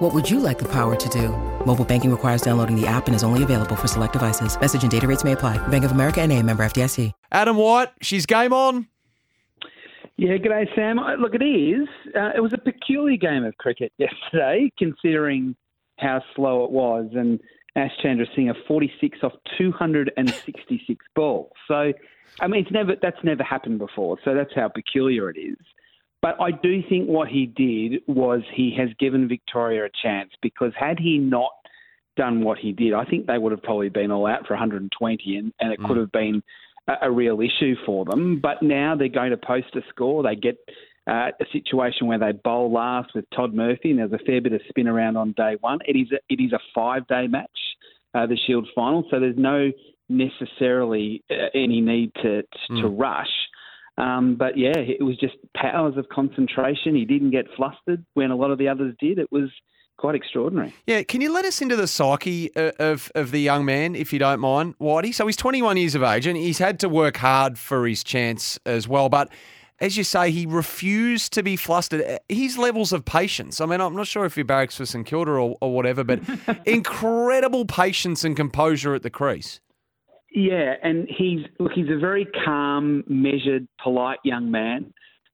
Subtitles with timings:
[0.00, 1.28] What would you like the power to do?
[1.66, 4.58] Mobile banking requires downloading the app and is only available for select devices.
[4.58, 5.58] Message and data rates may apply.
[5.68, 7.12] Bank of America and a member FDIC.
[7.30, 8.88] Adam White, she's game on.
[10.16, 10.98] Yeah, g'day, Sam.
[10.98, 11.86] Uh, Look, it is.
[12.16, 15.54] Uh, it was a peculiar game of cricket yesterday, considering
[15.98, 17.10] how slow it was.
[17.14, 17.38] And
[17.76, 21.52] Ash Chandra Singh, 46 off 266 balls.
[21.68, 21.92] So,
[22.40, 24.16] I mean, it's never that's never happened before.
[24.24, 25.58] So that's how peculiar it is.
[26.22, 30.72] But I do think what he did was he has given Victoria a chance because
[30.78, 31.52] had he not
[32.16, 35.36] done what he did, I think they would have probably been all out for 120
[35.36, 36.42] and, and it could have been
[36.88, 38.38] a, a real issue for them.
[38.40, 40.22] But now they're going to post a score.
[40.22, 40.58] They get
[41.06, 44.52] uh, a situation where they bowl last with Todd Murphy, and there's a fair bit
[44.52, 45.78] of spin around on day one.
[45.86, 47.48] It is a, it is a five day match,
[48.14, 49.72] uh, the Shield final, so there's no
[50.08, 53.28] necessarily uh, any need to to, to rush.
[54.00, 56.94] Um, but yeah, it was just powers of concentration.
[56.94, 59.18] He didn't get flustered when a lot of the others did.
[59.18, 59.50] It was
[59.98, 60.72] quite extraordinary.
[60.86, 64.12] Yeah, can you let us into the psyche uh, of, of the young man, if
[64.12, 65.14] you don't mind, Whitey?
[65.14, 68.58] So he's 21 years of age and he's had to work hard for his chance
[68.64, 69.10] as well.
[69.10, 69.30] But
[69.80, 72.02] as you say, he refused to be flustered.
[72.02, 73.60] Uh, His levels of patience.
[73.60, 76.20] I mean, I'm not sure if he barracks for St Kilda or, or whatever, but
[76.66, 79.60] incredible patience and composure at the crease.
[80.32, 84.92] Yeah, and he's look, he's a very calm, measured, polite young man.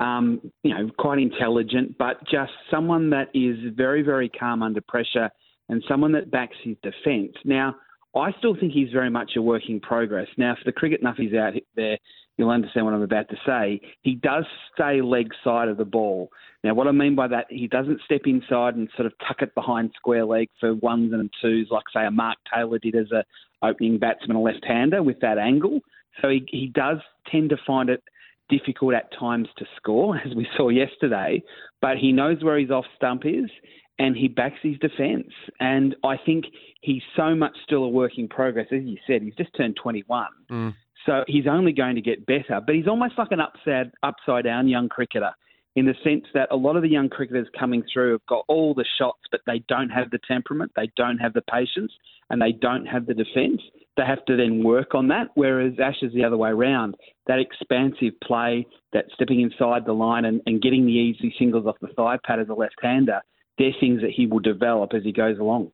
[0.00, 5.28] Um, you know, quite intelligent, but just someone that is very, very calm under pressure
[5.68, 7.32] and someone that backs his defence.
[7.44, 7.74] Now,
[8.14, 10.28] I still think he's very much a work in progress.
[10.36, 11.98] Now, for the cricket nuffies out there,
[12.38, 13.80] you'll understand what I'm about to say.
[14.02, 16.30] He does stay leg side of the ball.
[16.64, 19.54] Now, what I mean by that, he doesn't step inside and sort of tuck it
[19.54, 23.24] behind square leg for ones and twos, like say a Mark Taylor did as a
[23.62, 25.80] opening batsman, a left-hander with that angle.
[26.22, 26.98] So he, he does
[27.30, 28.02] tend to find it
[28.48, 31.42] difficult at times to score, as we saw yesterday.
[31.82, 33.50] But he knows where his off stump is,
[33.98, 35.32] and he backs his defence.
[35.60, 36.44] And I think
[36.80, 38.68] he's so much still a work in progress.
[38.72, 40.26] As you said, he's just turned 21.
[40.50, 40.74] Mm.
[41.06, 42.60] So he's only going to get better.
[42.64, 45.30] But he's almost like an upside, upside down young cricketer
[45.76, 48.74] in the sense that a lot of the young cricketers coming through have got all
[48.74, 51.92] the shots, but they don't have the temperament, they don't have the patience,
[52.30, 53.62] and they don't have the defence.
[53.96, 55.28] They have to then work on that.
[55.34, 56.96] Whereas Ash is the other way around.
[57.26, 61.76] That expansive play, that stepping inside the line and, and getting the easy singles off
[61.80, 63.20] the thigh pad as a left-hander,
[63.58, 65.70] they're things that he will develop as he goes along.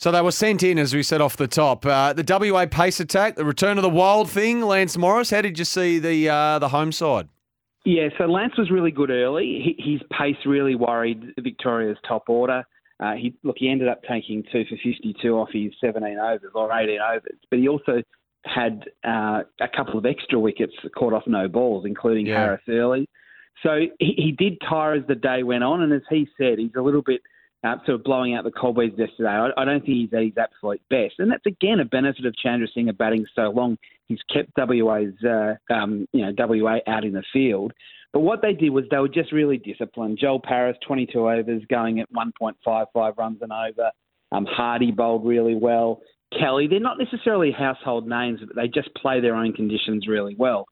[0.00, 1.84] So they were sent in, as we said off the top.
[1.84, 5.30] Uh, the WA pace attack, the return of the wild thing, Lance Morris.
[5.30, 7.28] How did you see the uh, the home side?
[7.84, 9.74] Yeah, so Lance was really good early.
[9.76, 12.64] He, his pace really worried Victoria's top order.
[13.00, 16.72] Uh, he look, he ended up taking two for 52 off his 17 overs or
[16.72, 18.02] 18 overs, but he also
[18.44, 22.36] had uh, a couple of extra wickets caught off no balls, including Yeah.
[22.38, 23.08] Harris early.
[23.64, 26.74] So he, he did tire as the day went on, and as he said, he's
[26.76, 27.20] a little bit
[27.64, 29.30] uh, sort of blowing out the cobwebs yesterday.
[29.30, 32.34] I, I don't think he's at his absolute best, and that's again a benefit of
[32.44, 33.78] Chandrasinghe batting so long.
[34.06, 37.72] He's kept WA's uh, um, you know WA out in the field.
[38.12, 40.18] But what they did was they were just really disciplined.
[40.18, 43.90] Joel Paris, 22 overs, going at 1.55 runs an over.
[44.32, 46.00] Um, Hardie bowled really well.
[46.38, 50.66] Kelly, they're not necessarily household names, but they just play their own conditions really well.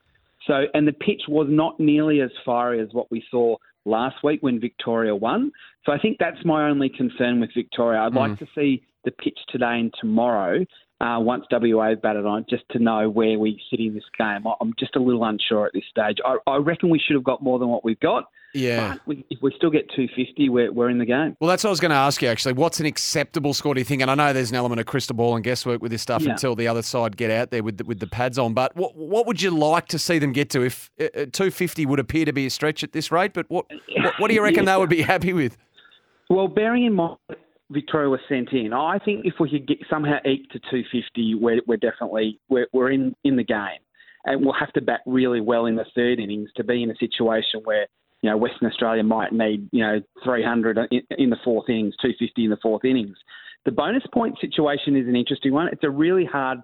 [0.46, 4.42] So, and the pitch was not nearly as fiery as what we saw last week
[4.42, 5.52] when Victoria won.
[5.84, 8.00] So I think that's my only concern with Victoria.
[8.00, 8.18] I'd hmm.
[8.18, 10.64] like to see the pitch today and tomorrow
[11.00, 14.44] uh, once WA batted on, just to know where we sit in this game.
[14.60, 16.18] I'm just a little unsure at this stage.
[16.24, 18.30] I, I reckon we should have got more than what we've got.
[18.54, 18.96] Yeah.
[19.04, 21.36] We, if we still get 250, we're, we're in the game.
[21.40, 22.54] Well, that's what I was going to ask you, actually.
[22.54, 24.00] What's an acceptable score, do you think?
[24.00, 26.30] And I know there's an element of crystal ball and guesswork with this stuff Yeah.
[26.30, 28.54] until the other side get out there with the, with the pads on.
[28.54, 30.62] But what what would you like to see them get to?
[30.62, 33.66] If uh, uh, 250 would appear to be a stretch at this rate, but what
[33.98, 35.58] what, what do you reckon they would be happy with?
[36.30, 37.18] Well, bearing in mind
[37.70, 41.60] Victoria was sent in, I think if we could get somehow eke to 250, we're,
[41.66, 43.80] we're definitely we're, we're in, in the game,
[44.24, 46.96] and we'll have to bat really well in the third innings to be in a
[46.96, 47.86] situation where
[48.22, 52.44] you know Western Australia might need you know 300 in, in the fourth innings, 250
[52.44, 53.16] in the fourth innings.
[53.64, 55.68] The bonus point situation is an interesting one.
[55.72, 56.58] It's a really hard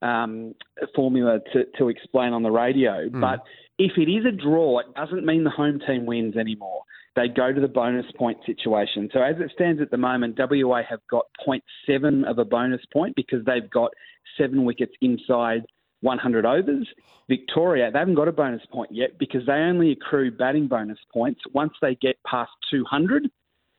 [0.00, 0.54] um,
[0.94, 3.40] formula to, to explain on the radio, but
[3.78, 6.80] if it is a draw, it doesn't mean the home team wins anymore
[7.16, 9.08] they go to the bonus point situation.
[9.12, 13.16] So as it stands at the moment, WA have got 0.7 of a bonus point
[13.16, 13.90] because they've got
[14.38, 15.64] seven wickets inside
[16.02, 16.86] 100 overs.
[17.28, 21.40] Victoria, they haven't got a bonus point yet because they only accrue batting bonus points
[21.52, 23.28] once they get past 200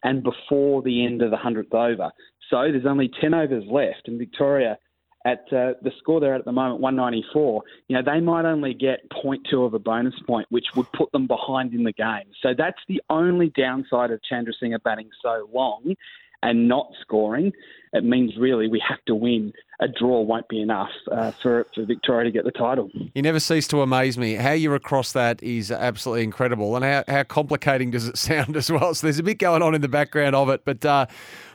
[0.04, 2.12] and before the end of the 100th over.
[2.50, 4.78] So there's only 10 overs left, and Victoria,
[5.27, 8.74] at uh, the score they're at at the moment, 194, you know, they might only
[8.74, 12.25] get 0.2 of a bonus point, which would put them behind in the game.
[12.41, 15.95] So that's the only downside of Chandrasinghe batting so long
[16.44, 17.51] and not scoring,
[17.94, 19.53] it means really we have to win.
[19.79, 22.89] A draw won't be enough uh, for, for Victoria to get the title.
[23.13, 24.35] You never cease to amaze me.
[24.35, 26.75] How you're across that is absolutely incredible.
[26.75, 28.94] And how, how complicating does it sound as well?
[28.94, 30.62] So there's a bit going on in the background of it.
[30.65, 31.06] But uh,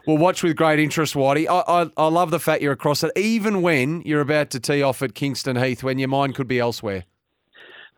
[0.06, 1.46] we'll watch with great interest, Whitey.
[1.48, 4.82] I, I, I love the fact you're across it, even when you're about to tee
[4.82, 7.04] off at Kingston Heath, when your mind could be elsewhere.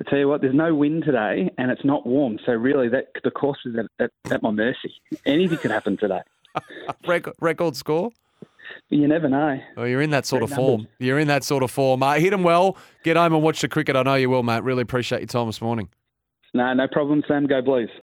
[0.01, 2.39] I tell you what, there's no wind today, and it's not warm.
[2.45, 4.93] So really, that the course is at, at, at my mercy.
[5.25, 6.21] Anything could happen today.
[7.07, 8.11] record, record score?
[8.91, 9.59] You never know.
[9.77, 10.67] Well, you're in that sort Great of numbers.
[10.67, 10.89] form.
[10.99, 12.03] You're in that sort of form.
[12.03, 12.77] Uh, hit them well.
[13.05, 13.95] Get home and watch the cricket.
[13.95, 14.63] I know you will, mate.
[14.63, 15.89] Really appreciate your time this morning.
[16.55, 17.47] No, no problem, Sam.
[17.47, 17.91] Go Blues.